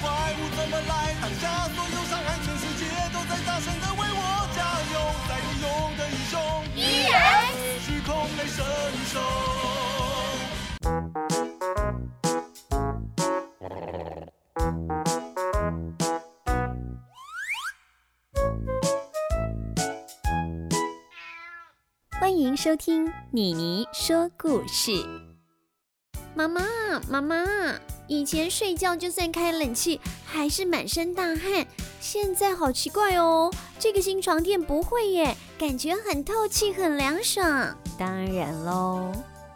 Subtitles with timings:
[0.00, 1.14] 怪物怎么来？
[1.20, 4.20] 当下所有伤害，全世界都在大声的为我
[4.54, 4.58] 加
[4.92, 4.94] 油，
[5.28, 6.38] 在你勇的英雄，
[6.74, 6.78] 依
[7.10, 7.16] 然
[7.80, 8.64] 虚空雷神
[9.06, 9.20] 兽。
[22.20, 24.92] 欢迎收听妮妮说故事。
[26.34, 26.62] 妈妈，
[27.08, 27.36] 妈妈，
[28.08, 31.66] 以前睡觉就算开冷气，还是满身大汗。
[32.00, 37.76] 现在好奇怪哦，这个新床垫不会耶，感觉很透气，很凉爽。
[37.96, 39.12] 当然喽，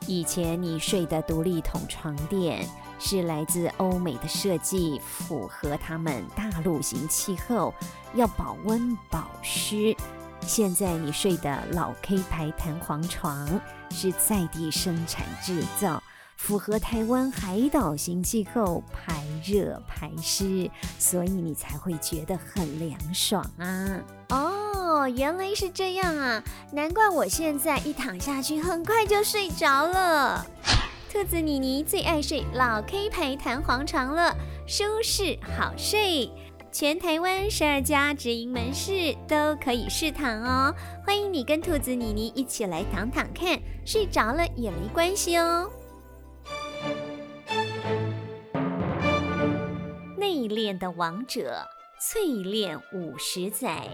[0.07, 2.65] 以前你睡的独立筒床垫
[2.99, 7.75] 是来自欧美的设计，符合他们大陆型气候，
[8.15, 9.95] 要保温保湿。
[10.43, 13.61] 现在你睡的老 K 牌弹簧床
[13.91, 16.01] 是在地生产制造。
[16.37, 24.01] 符合台湾海岛型气候，排热排湿，所以你才会觉得很凉爽啊！
[24.29, 30.47] 哦，原来是这样啊，难怪我现在一躺下去，很快就睡着了。
[31.11, 34.37] 兔子妮妮最爱睡老 K 牌弹簧床了，
[34.69, 36.31] 舒适好睡，
[36.71, 40.73] 全台湾十二家直营门市都可以试躺哦。
[41.05, 45.69] 欢迎你跟兔子妮妮一起来躺躺看，睡着了也没关系哦。
[50.27, 51.69] 内敛的王者，
[52.01, 53.87] 淬炼五十载，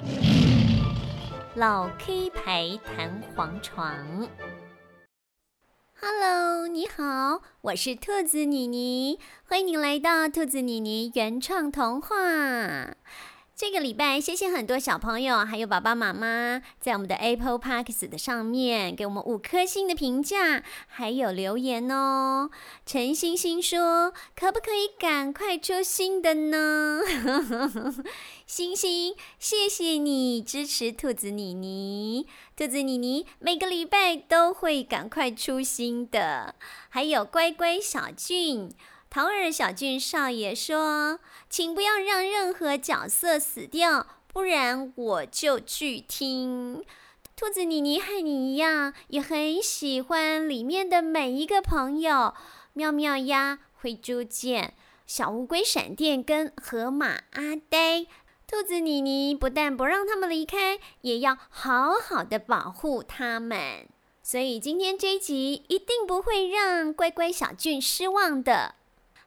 [1.55, 4.27] 老 K 牌弹簧床。
[6.01, 12.17] Hello，你好，我是兔子妮妮，欢迎你来到兔子妮妮原创童话。
[13.63, 22.51] 这个礼拜，谢谢很多小朋友还有爸爸妈妈在我们的 Apple Park's 的上面给我们五颗星的评价，还有留言哦。
[22.85, 27.03] 陈星星说：“可不可以赶快出新的呢？”
[28.47, 36.57] 星星，谢谢你支持兔子妮妮，兔子妮妮每个礼拜都会赶快出新的。
[36.89, 38.73] 还有乖乖小俊。
[39.15, 46.83] 桃儿小俊少爷说：“请不要让任何角色死掉，不然我就去听。”
[47.37, 52.33] 兔子妮妮和你一样，也很喜欢里面的每一个朋友：
[52.73, 54.73] 妙妙鸭、灰猪见、
[55.07, 58.07] 小乌龟闪电跟河马阿呆。
[58.47, 63.87] 兔子妮妮不但不让他们离开，也要好好的保护他们。
[64.23, 68.77] 所以今天这一集一定不会让乖乖小俊失望的。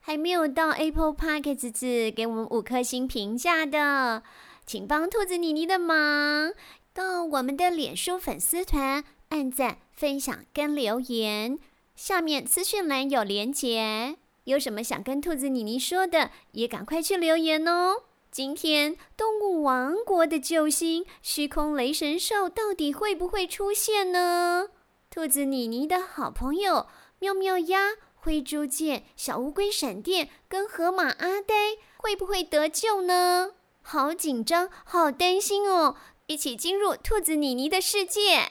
[0.07, 4.21] 还没有到 Apple Podcast 给我们五颗星评价的，
[4.63, 6.53] 请帮兔子妮妮的忙，
[6.93, 11.57] 到我们的脸书粉丝团按赞、分享跟留言。
[11.95, 18.03] 下面资讯栏有连结，有什么想跟兔子妮妮说的，也赶快去留言哦。
[18.29, 24.67] 今天动物王国的救星虚空雷神兽到底会不会出现呢？
[25.09, 26.85] 兔子妮妮的好朋友
[27.17, 27.93] 妙妙鸭。
[28.25, 33.51] 灰猪见小乌龟闪电跟河马阿呆会不会得救呢？
[33.83, 35.95] 好紧张，好担心哦！
[36.25, 38.49] 一起进入兔子妮妮的世界。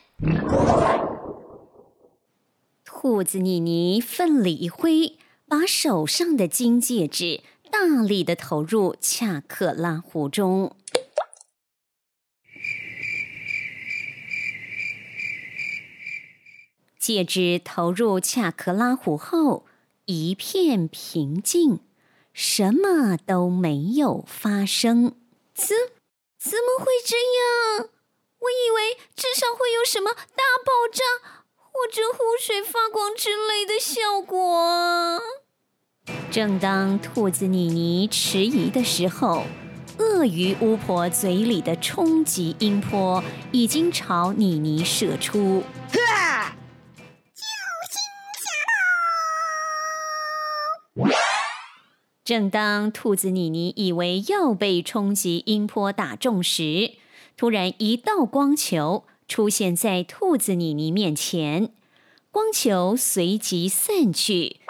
[2.85, 5.19] 兔子妮妮奋力一挥，
[5.49, 10.77] 把手上的金戒指大力的投入恰克拉湖中。
[17.05, 19.67] 戒指投入恰克拉湖后，
[20.07, 21.81] 一片平静，
[22.33, 25.15] 什么都没有发生。
[25.55, 25.77] 怎
[26.39, 27.15] 怎么会这
[27.77, 27.91] 样？
[28.39, 31.05] 我以为至少会有什么大爆炸
[31.59, 35.21] 或者湖水发光之类的效果。
[36.31, 39.45] 正当兔子妮妮迟疑的时候，
[39.99, 43.23] 鳄鱼巫婆嘴里的冲击音波
[43.53, 45.63] 已经朝妮妮射出。
[52.25, 56.94] 正当兔子妮妮以为要被冲击音波打中时，
[57.37, 61.71] 突然一道光球出现在兔子妮妮面前，
[62.31, 64.61] 光球随即散去，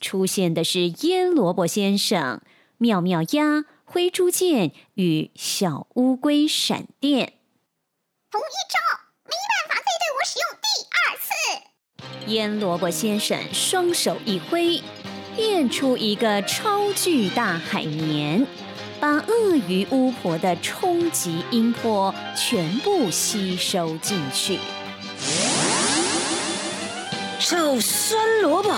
[0.00, 2.40] 出现的是腌萝卜先生、
[2.78, 7.34] 妙妙鸭、灰猪剑与小乌龟闪电。
[8.32, 8.80] 同一招，
[9.22, 10.66] 没办法再对我使用第
[10.98, 12.32] 二次。
[12.32, 14.82] 腌萝卜先生双手一挥。
[15.36, 18.46] 变出一个超巨大海绵，
[19.00, 24.58] 把鳄鱼巫婆的冲击音波全部吸收进去。
[27.40, 28.72] 臭酸萝卜，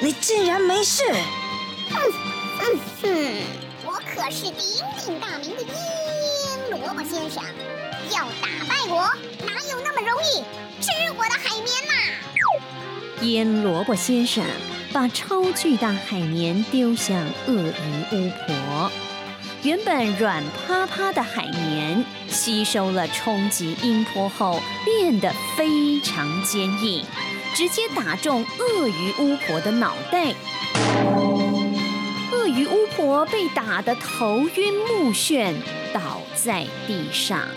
[0.00, 1.04] 你竟然没事！
[1.90, 2.00] 哼
[2.58, 3.08] 哼哼！
[4.14, 4.54] 个是鼎
[5.00, 7.42] 鼎大名的腌萝卜先生，
[8.10, 9.08] 要打败我，
[9.46, 10.44] 哪有那么容易？
[10.80, 11.94] 吃我的海绵啦！
[13.22, 14.44] 腌萝卜先生
[14.92, 18.92] 把超巨大海绵丢向鳄鱼巫婆，
[19.62, 27.02] 原本软趴趴的海绵吸收了冲击音波后，变得非常坚硬，
[27.54, 30.34] 直接打中鳄鱼巫婆的脑袋。
[32.32, 35.54] 鳄鱼巫婆被打得头晕目眩，
[35.94, 37.48] 倒在地上。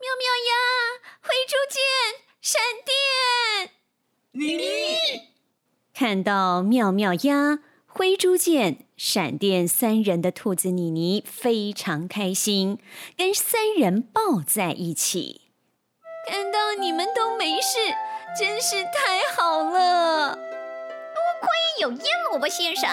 [0.00, 0.52] 妙妙鸭，
[1.20, 1.76] 灰猪剑，
[2.40, 2.96] 闪电！
[4.32, 4.62] 妮妮
[6.08, 12.78] 看到妙妙鸭、灰猪剑、闪电三人的兔子妮妮非常开心，
[13.14, 15.42] 跟三人抱在一起。
[16.26, 17.76] 看到你们都没事，
[18.40, 20.34] 真是太好了！
[20.34, 21.48] 多亏
[21.82, 22.88] 有腌萝卜先生，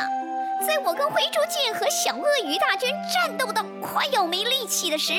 [0.67, 5.13] 在我跟灰猪剑和小鳄鱼大军战斗的快要没力气的时，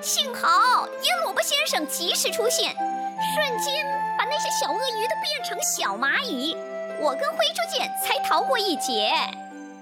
[0.00, 3.84] 幸好腌萝卜先生及时出现，瞬间
[4.16, 6.56] 把那些小鳄鱼都变成小蚂蚁，
[7.02, 9.10] 我跟灰猪剑才逃过一劫。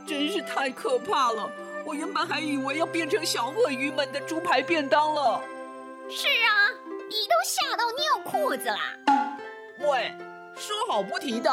[0.08, 1.48] 真是太可怕了！
[1.84, 5.40] 我原本还以为要变成小鳄鱼们的猪排便当了。
[6.08, 6.72] 是啊。
[7.10, 8.78] 你都吓到尿裤子了！
[9.80, 10.14] 喂，
[10.54, 11.50] 说好不提的。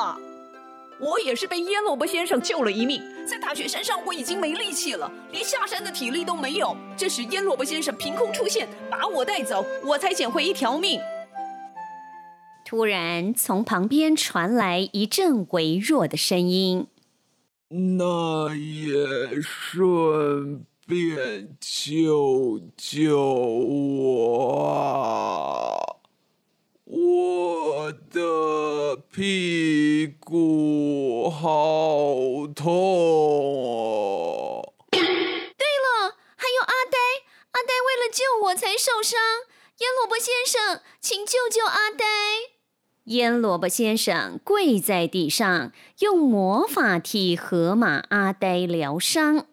[1.00, 6.78] 我也是被腌萝卜先生救了一命，在大雪山上我已经没力气了，连下山的体力都没有。
[6.96, 11.02] 这时腌萝卜先生凭空出现，把我带走，我才捡回一条命。
[12.70, 16.88] 突然，从旁边传来一阵微弱的声音
[17.98, 26.02] ：“那也顺。”便救救我！
[26.84, 32.68] 我的屁股好痛
[33.66, 34.74] 哦！
[34.92, 35.08] 对了，
[36.36, 36.98] 还有阿呆，
[37.52, 39.20] 阿呆为了救我才受伤。
[39.80, 42.06] 腌萝卜先生，请救救阿呆！
[43.08, 49.46] 腌萝卜先生跪在地上，用魔法替河马阿呆疗伤。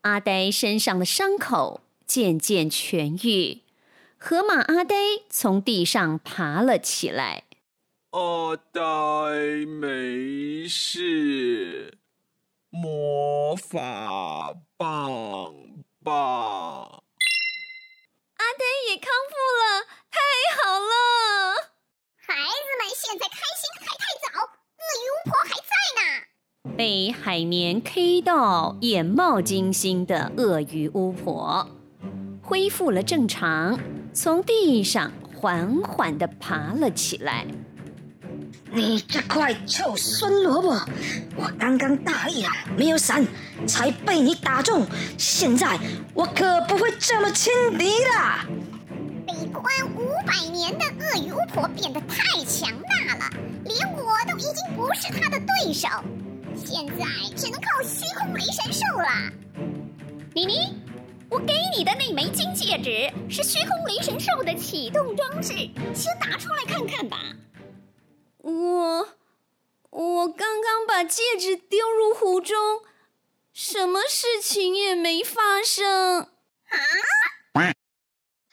[0.00, 3.60] 阿呆身上的伤口渐渐痊愈，
[4.16, 4.96] 河马阿呆
[5.28, 7.44] 从地上爬了起来。
[8.12, 8.80] 阿呆
[9.66, 11.98] 没事，
[12.70, 15.54] 魔法棒
[16.02, 16.99] 棒。
[18.88, 20.18] 也康复了，太
[20.56, 20.92] 好了！
[22.16, 26.00] 孩子们现在开心还太早，鳄鱼巫婆还在呢。
[26.76, 31.68] 被海绵 K 到眼冒金星的鳄鱼巫婆
[32.42, 33.78] 恢复了正常，
[34.12, 37.46] 从地上缓缓地爬了起来。
[38.72, 40.68] 你这块臭酸萝卜，
[41.36, 43.26] 我刚刚大意了，没有闪，
[43.66, 44.86] 才被你打中。
[45.18, 45.76] 现在
[46.14, 48.46] 我可不会这么轻敌了。
[49.26, 49.64] 被关
[49.96, 53.30] 五百年的鳄鱼巫婆变得太强大了，
[53.64, 55.88] 连我都已经不是她的对手。
[56.56, 57.04] 现在
[57.36, 59.32] 只能靠虚空雷神兽了。
[60.32, 60.76] 妮妮，
[61.28, 65.54] 我给你的那枚金戒指是虚空雷神兽的启动装置，
[65.92, 67.18] 先拿出来看看吧。
[68.42, 69.08] 我
[69.90, 72.56] 我刚刚把戒指丢入湖中，
[73.52, 76.28] 什么事情也没发生。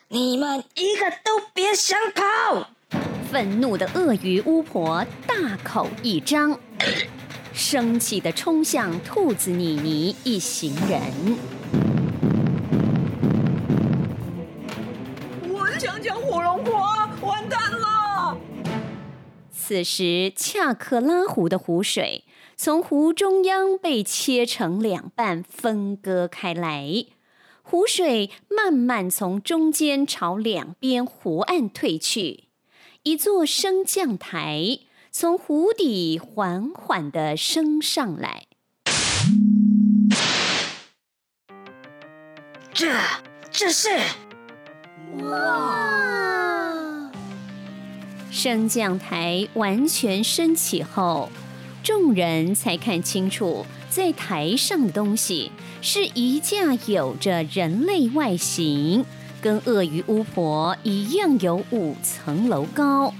[0.10, 2.70] 你们一个都别想跑！
[3.32, 6.60] 愤怒的鳄鱼巫婆大口一张。
[7.54, 11.97] 生气地冲向兔子妮妮一行人。
[19.68, 22.24] 此时，恰克拉湖的湖水
[22.56, 27.04] 从湖中央被切成两半，分割开来。
[27.64, 32.46] 湖水慢慢从中间朝两边湖岸退去，
[33.04, 34.80] 一座升降台。
[35.12, 38.46] 从湖底缓缓的升上来，
[42.74, 42.88] 这
[43.52, 43.90] 这是
[45.24, 46.67] 哇！
[48.38, 51.32] 升降台完全升起后，
[51.82, 55.52] 众人才看清楚，在台上的东西
[55.82, 59.04] 是一架有着人类外形、
[59.42, 63.12] 跟鳄鱼巫婆一样有五层楼高。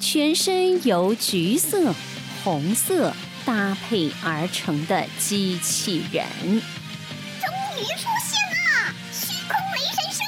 [0.00, 1.94] 全身由橘色、
[2.42, 3.12] 红色
[3.44, 8.94] 搭配而成的机器人，终于出现了！
[9.12, 10.22] 虚空雷神兽！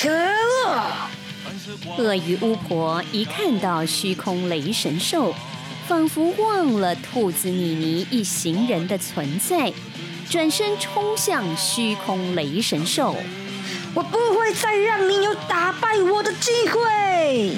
[0.00, 1.23] 可恶！
[1.96, 5.34] 鳄鱼巫婆一看到虚空雷神兽，
[5.86, 9.72] 仿佛忘了兔子妮妮一行人的存在，
[10.28, 13.16] 转身冲向虚空雷神兽。
[13.94, 17.52] 我不会再让你有打败我的机会！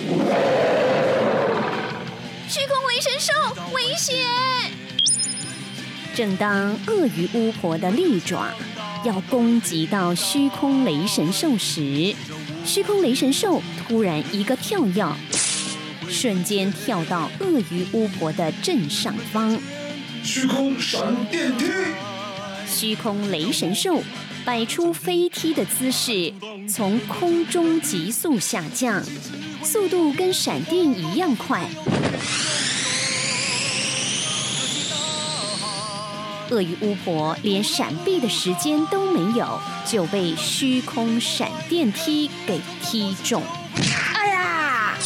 [2.48, 3.32] 虚空雷神兽，
[3.72, 4.16] 危险！
[6.14, 8.48] 正当鳄鱼巫婆的利爪
[9.04, 12.14] 要攻击到虚空雷神兽时，
[12.64, 15.06] 虚空雷神兽突然一个跳跃，
[16.08, 19.56] 瞬间跳到鳄鱼巫婆的正上方。
[20.24, 21.66] 虚空闪电踢！
[22.66, 24.02] 虚空雷神兽。
[24.44, 26.32] 摆出飞踢的姿势，
[26.68, 29.02] 从空中急速下降，
[29.64, 31.68] 速度跟闪电一样快。
[36.50, 43.42] 鳄鱼巫婆连闪避的时间都没有，就被虚空闪电踢给踢中。
[44.14, 44.98] 哎呀！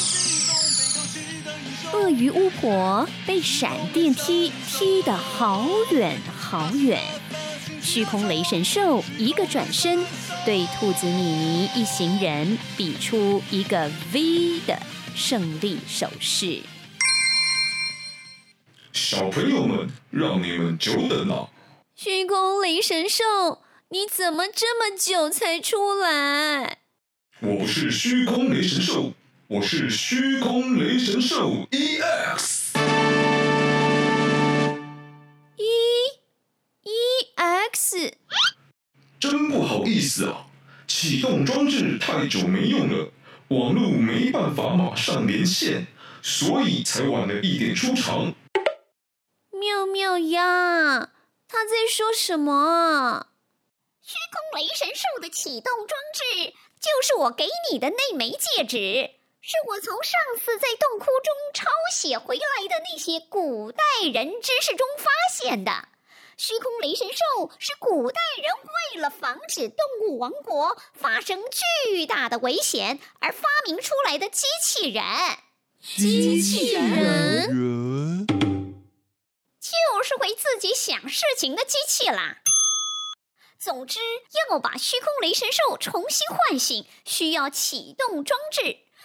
[1.93, 7.03] 鳄鱼巫婆被闪电踢踢得好远好远。
[7.83, 10.05] 虚空雷神兽一个转身，
[10.45, 14.79] 对兔子米妮一行人比出一个 V 的
[15.17, 16.61] 胜利手势。
[18.93, 21.49] 小朋友们，让你们久等了。
[21.97, 26.80] 虚空雷神兽，你怎么这么久才出来？
[27.42, 29.14] 我不是虚空雷神兽，
[29.47, 32.68] 我是虚空雷神兽 EX。
[39.18, 40.49] 真不好意思啊，
[40.87, 43.11] 启动装置太久没用了，
[43.49, 45.87] 网络没办法马上连线，
[46.20, 48.35] 所以才晚了一点出场。
[49.50, 51.11] 妙妙呀，
[51.49, 53.28] 他在说什么？
[54.02, 59.11] 虚空雷神兽的启动装置就是我给你的那枚戒指，
[59.43, 65.89] 是我从上次在洞窟中抄写回来的那些古代人知识中发现的。
[66.39, 68.51] 虚空雷神兽是古代人
[68.95, 69.77] 为了防止动
[70.09, 71.43] 物王国发生
[71.85, 75.05] 巨大的危险而发明出来的机器人。
[75.83, 78.27] 机器人？
[79.61, 82.39] 就是会自己想事情的机器啦。
[83.61, 84.00] 总之，
[84.49, 88.62] 要把虚空雷神兽重新唤醒，需要启动装置。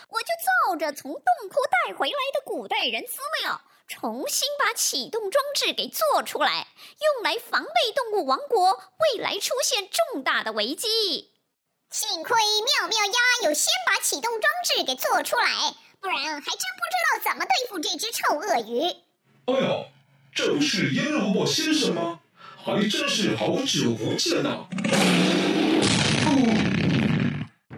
[0.07, 0.27] 我就
[0.69, 3.62] 照着从洞窟带回来的古代人资料。
[3.88, 6.67] 重新把启动装置给做出来，
[7.01, 8.81] 用来防备动物王国
[9.13, 11.33] 未来出现重大的危机。
[11.91, 18.81] 幸亏妙妙鸭有先把启动装置给做出来，不然还真不知道怎么对付这只臭鳄鱼。
[19.45, 19.85] 哎呦，
[20.33, 22.21] 这不是腌萝卜先生吗？
[22.65, 24.67] 还真是好久不见呐、啊！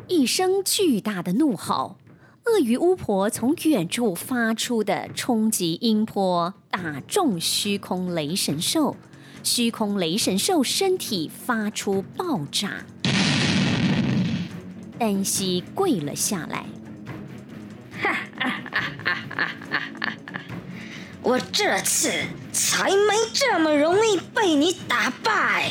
[0.08, 1.98] 一声巨大的怒吼。
[2.46, 8.96] 鳄鱼巫婆从远处发出的冲击音波打中虚空雷神兽，
[9.44, 12.86] 虚空雷神兽身体发出爆炸，
[14.98, 16.66] 单膝跪了下来。
[18.00, 19.52] 哈哈哈哈哈哈！
[21.28, 22.10] 我这次
[22.54, 25.70] 才没这么容易被你打败。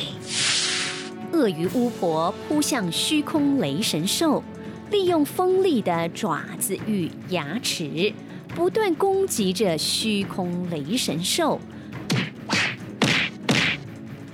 [1.32, 4.44] 鳄鱼巫婆扑向虚空雷神兽。
[4.90, 8.12] 利用锋利的爪子与牙齿，
[8.54, 11.58] 不断攻击着虚空雷神兽。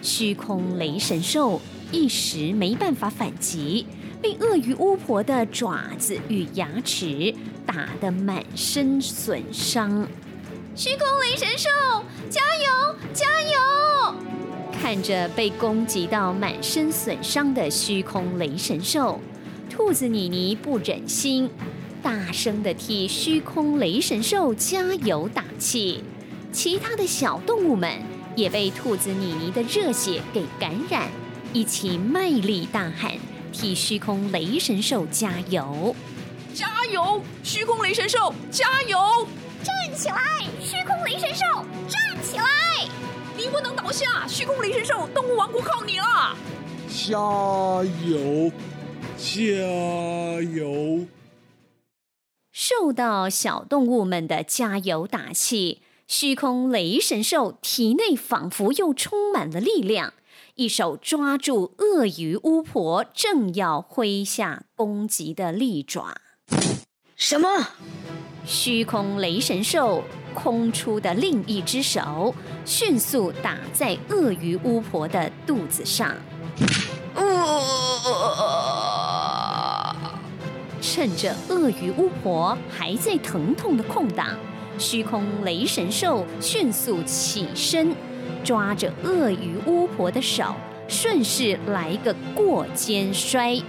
[0.02, 1.60] 虚空雷神兽
[1.92, 3.86] 一时没办法反击，
[4.20, 7.32] 被鳄鱼巫婆的爪子与牙齿
[7.64, 10.06] 打得满身损伤。
[10.74, 11.68] 虚空雷神兽，
[12.30, 14.14] 加油，加油！
[14.72, 19.20] 看着被攻击到满身损伤的虚空雷神兽。
[19.68, 21.50] 兔子妮妮不忍心，
[22.02, 26.02] 大声地替虚空雷神兽加油打气。
[26.52, 28.00] 其他的小动物们
[28.34, 31.10] 也被兔子妮妮的热血给感染，
[31.52, 33.12] 一起卖力大喊，
[33.52, 35.94] 替虚空雷神兽加油！
[36.54, 37.22] 加油！
[37.42, 38.98] 虚空雷神兽，加油！
[39.94, 40.16] 起来！
[40.60, 41.44] 虚空雷神兽，
[41.88, 42.44] 站起来！
[43.36, 44.26] 你不能倒下！
[44.26, 46.36] 虚空雷神兽，动物王国靠你了！
[46.88, 47.18] 加
[48.06, 48.50] 油！
[49.18, 49.42] 加
[50.42, 51.06] 油！
[52.50, 60.14] 受到小动物们的加油打气，虚空雷神兽体内仿佛又充满了力量，
[60.54, 66.21] 一手抓住鳄鱼巫婆正要挥下攻击的利爪。
[67.24, 67.48] 什么？
[68.44, 70.02] 虚空雷神兽
[70.34, 76.16] 空出的另一只手迅速打在鳄鱼巫婆的肚子上。
[80.80, 84.36] 趁着鳄鱼巫婆还在疼痛的空档，
[84.76, 87.94] 虚空雷神兽迅速起身，
[88.42, 90.56] 抓着鳄鱼巫婆的手，
[90.88, 93.62] 顺势来个过肩摔，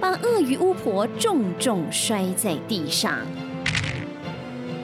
[0.00, 3.18] 把鳄鱼巫婆重重摔在地上。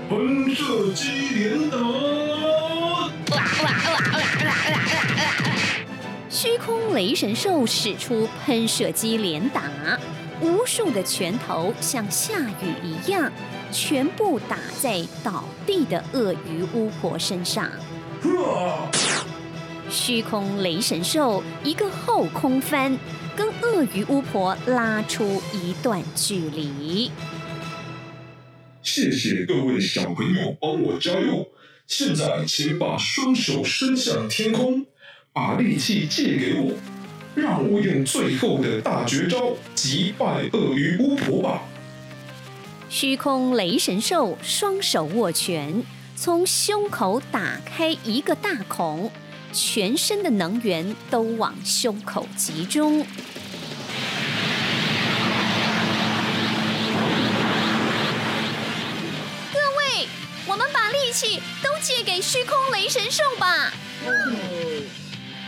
[0.08, 1.78] 喷射机连打！
[6.28, 9.62] 虚空雷神兽使出喷射机连打，
[10.40, 13.30] 无数的拳头像下雨一样，
[13.70, 17.70] 全部打在倒地的鳄鱼巫婆身上。
[19.88, 22.98] 虚空雷神兽一个后空翻，
[23.36, 27.10] 跟鳄鱼巫婆拉出一段距离。
[28.82, 31.46] 谢谢各位小朋友帮我加油！
[31.86, 34.84] 现在请把双手伸向天空，
[35.32, 36.72] 把力气借给我，
[37.34, 41.62] 让我用最后的大绝招击败鳄鱼巫婆吧！
[42.88, 45.82] 虚空雷神兽双手握拳，
[46.16, 49.10] 从胸口打开一个大孔。
[49.52, 53.06] 全身的能源都往胸口集中。
[59.52, 60.08] 各位，
[60.46, 63.72] 我们把力气都借给虚空雷神兽吧。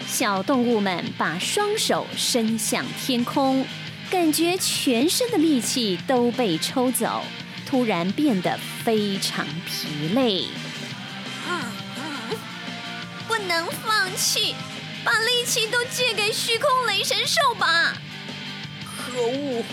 [0.06, 3.66] 小动物们把双手伸向天空，
[4.10, 7.24] 感觉全身的力气都被抽走，
[7.66, 10.44] 突然变得非常疲累。
[11.46, 11.50] 不
[13.46, 14.54] 能放弃，
[15.04, 17.96] 把力气都借给虚空雷神兽吧！
[18.84, 19.64] 可恶，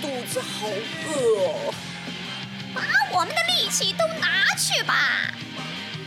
[0.00, 1.74] 肚子好饿哦！
[2.74, 5.32] 把我们的力气都拿去吧！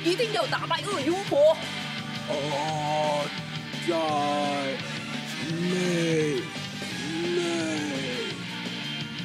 [0.03, 1.57] 一定要打败鳄鱼巫婆！
[2.29, 2.33] 啊，
[3.87, 3.95] 在
[5.49, 6.41] 内
[7.35, 7.41] 内。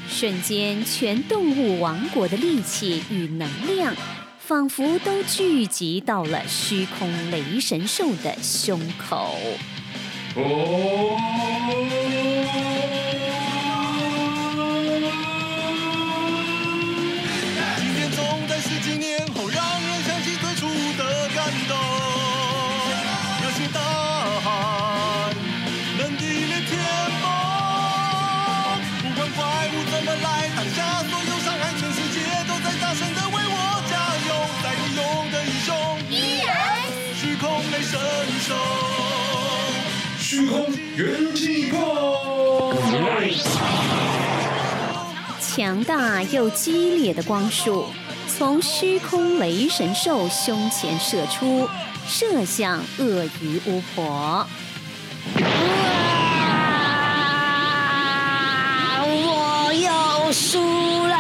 [0.09, 3.95] 瞬间，全动物王国的力气与能量。
[4.49, 9.37] 仿佛都聚集到了虚空雷神兽的胸口。
[46.31, 47.87] 又激烈的光束
[48.27, 51.67] 从虚空雷神兽胸前射出，
[52.07, 54.47] 射向鳄鱼巫婆。
[59.11, 60.61] 我又输
[61.07, 61.17] 了！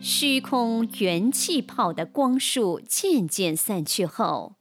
[0.00, 4.56] 虚空元气炮的光束渐渐散去后，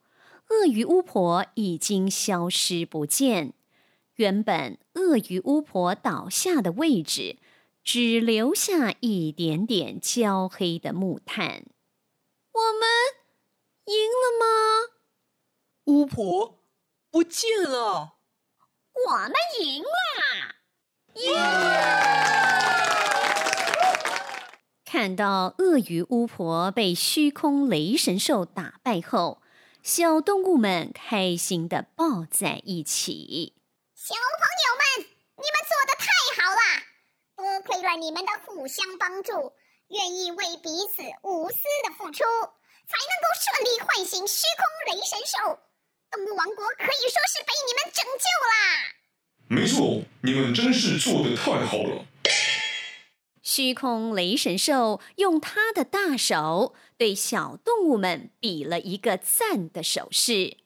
[0.49, 3.53] 鳄鱼巫婆已经消失不见。
[4.15, 7.37] 原本鳄鱼巫婆倒下的位置，
[7.83, 11.65] 只留下一点点焦黑的木炭。
[12.53, 12.87] 我们
[13.85, 14.45] 赢了吗？
[15.85, 16.59] 巫婆
[17.11, 18.13] 不见了。
[19.07, 19.87] 我们赢了！
[21.15, 21.45] 耶、yeah!！
[24.85, 29.41] 看到鳄鱼巫婆被虚空雷神兽打败后，
[29.85, 33.53] 小动物们开心的抱在一起。
[33.93, 36.09] 小朋友们，你们做的太
[36.41, 36.59] 好了！
[37.37, 39.53] 多亏了你们的互相帮助，
[39.89, 45.59] 愿意为彼此无私的付出，才能够顺利唤醒虚空雷神兽。
[46.09, 48.57] 动物王国可以说是被你们拯救啦！
[49.47, 52.07] 没错，你们真是做的太好了。
[53.45, 60.57] 虚空雷神兽用他的大手对小动物们比了一个赞的手势。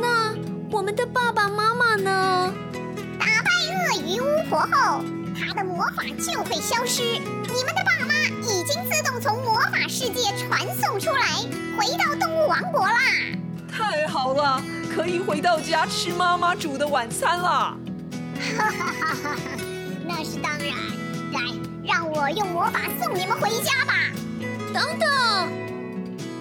[0.00, 0.36] 那
[0.70, 2.54] 我们的爸爸妈妈呢？
[3.18, 5.02] 打败鳄鱼巫婆后，
[5.36, 7.02] 他的魔法就会消失。
[7.02, 11.42] 你们的爸妈已经自动从魔法世界传送出来，
[11.76, 13.00] 回到动物王国啦！
[13.68, 14.62] 太好了，
[14.94, 17.76] 可以回到家吃妈妈煮的晚餐啦。
[18.56, 19.67] 哈哈哈哈哈。
[20.08, 20.74] 那是当然，
[21.34, 21.40] 来，
[21.84, 24.10] 让我用魔法送你们回家吧。
[24.72, 25.52] 等等，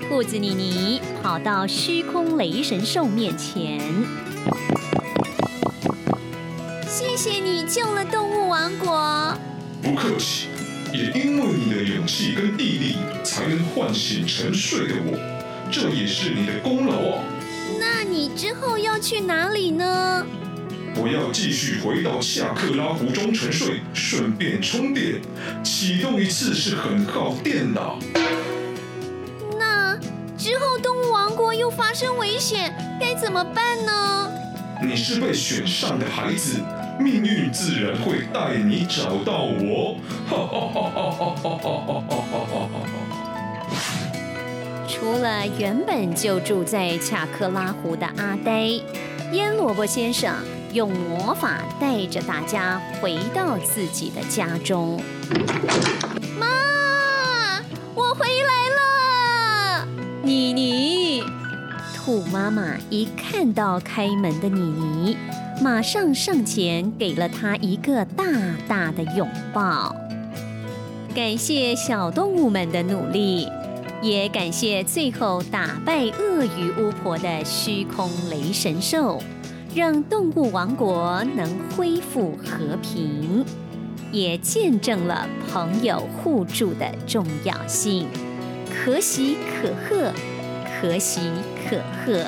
[0.08, 3.82] 兔子妮妮跑到虚空雷神兽面前，
[6.88, 9.38] 谢谢你救了动物王国。
[9.84, 10.48] 不客气，
[10.94, 15.20] 也因为你的勇气跟毅力，才能唤醒沉睡的我，
[15.70, 17.24] 这也是你的功劳啊。
[17.78, 20.26] 那你之后要去哪里呢？
[21.00, 25.22] 我要继续回到恰克拉湖中沉睡，顺便充电。
[25.64, 27.82] 启动一次是很耗电的。
[29.60, 29.96] 那
[30.38, 34.32] 之后动物王国又发生危险，该怎么办呢？
[34.82, 36.60] 你是被选上的孩子，
[37.00, 39.98] 命运自然会带你找到我。
[44.88, 48.70] 除了原本就住在恰克拉湖的阿呆，
[49.32, 50.34] 腌萝卜先生。
[50.74, 55.02] 用魔法带着大家回到自己的家中。
[56.40, 56.48] 妈，
[57.96, 59.88] 我回来了！
[60.24, 61.24] 妮妮，
[61.96, 65.18] 兔妈妈一看到开门的妮妮，
[65.62, 68.26] 马上上前给了她一个大
[68.68, 69.96] 大的拥抱。
[71.16, 73.48] 感谢小动物们的努力，
[74.04, 79.20] 也感谢最后打败鳄鱼巫婆的虚空雷神兽。
[79.78, 83.46] 让动物王国能恢复和平，
[84.12, 88.10] 也见证了朋友互助的重要性。
[88.74, 90.12] 可喜可贺，
[90.66, 91.32] 可喜
[91.70, 92.26] 可贺。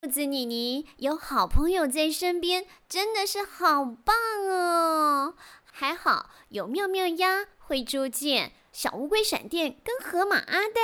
[0.00, 4.16] 兔子妮妮有好朋友在身边，真的是好棒
[4.48, 5.34] 哦！
[5.70, 10.80] 还好有妙妙鸭、灰猪剑、小乌龟闪电跟河马阿呆。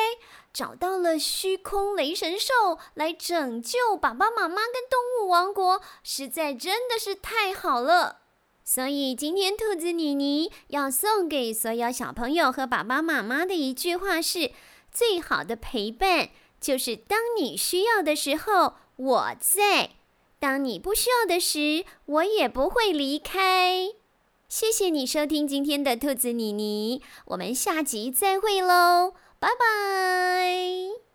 [0.55, 8.21] 找到了虚空雷神兽来拯救爸爸妈妈跟动物王国，实在真的是太好了。
[8.62, 14.53] 所以今天兔子妮妮要送给所有小朋友和爸爸妈妈的一句话是：
[14.93, 19.90] 最好的陪伴就是当你需要的时候我在，
[20.38, 23.88] 当你不需要的时我也不会离开。
[24.49, 29.14] 谢谢你收听今天的兔子妮妮，我们下集再会喽。
[29.44, 31.13] 拜拜。